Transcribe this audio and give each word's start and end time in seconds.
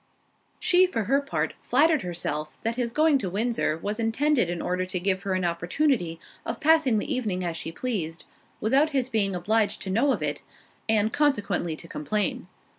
She, 0.59 0.87
for 0.87 1.03
her 1.03 1.21
part, 1.21 1.53
flattered 1.61 2.01
herself, 2.01 2.57
that 2.63 2.75
his 2.75 2.91
going 2.91 3.19
to 3.19 3.29
Windsor, 3.29 3.77
was 3.77 3.99
intended 3.99 4.49
in 4.49 4.59
order 4.59 4.83
to 4.83 4.99
give 4.99 5.21
her 5.21 5.35
an 5.35 5.45
opportunity 5.45 6.19
of 6.43 6.59
passing 6.59 6.97
the 6.97 7.13
evening 7.13 7.43
as 7.43 7.55
she 7.55 7.71
pleased, 7.71 8.23
without 8.59 8.89
his 8.97 9.09
being 9.09 9.35
obliged 9.35 9.79
to 9.83 9.91
know 9.91 10.11
of 10.11 10.23
it, 10.23 10.41
and 10.89 11.13
consequently 11.13 11.75
to 11.75 11.87
complain. 11.87 12.47